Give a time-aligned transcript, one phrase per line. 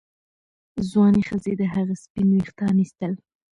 [0.89, 3.13] ځوانې ښځې د هغه سپین ویښتان ایستل.